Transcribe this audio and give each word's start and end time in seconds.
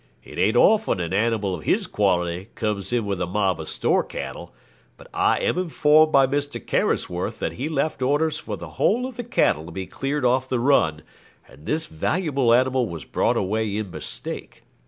It 0.23 0.39
ain't 0.39 0.55
often 0.55 0.99
an 0.99 1.13
animal 1.13 1.53
of 1.53 1.63
his 1.65 1.85
quality 1.85 2.49
comes 2.55 2.91
in 2.91 3.05
with 3.05 3.21
a 3.21 3.27
mob 3.27 3.59
of 3.59 3.69
store 3.69 4.03
cattle; 4.03 4.51
but 4.97 5.05
I 5.13 5.37
am 5.41 5.59
informed 5.59 6.11
by 6.11 6.25
Mr. 6.25 6.59
Carisforth 6.59 7.37
that 7.37 7.51
he 7.51 7.69
left 7.69 8.01
orders 8.01 8.39
for 8.39 8.57
the 8.57 8.67
whole 8.81 9.05
of 9.05 9.15
the 9.15 9.23
cattle 9.23 9.67
to 9.67 9.71
be 9.71 9.85
cleared 9.85 10.25
off 10.25 10.49
the 10.49 10.59
run, 10.59 11.03
and 11.47 11.67
this 11.67 11.85
valuable 11.85 12.51
animal 12.51 12.89
was 12.89 13.05
brought 13.05 13.37
away 13.37 13.77
in 13.77 13.91
mistake. 13.91 14.63